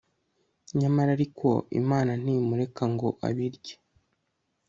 [0.79, 1.49] nyamara ariko
[1.79, 3.73] imana ntimureka ngo abirye